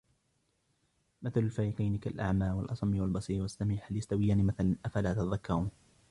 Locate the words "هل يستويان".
3.89-4.45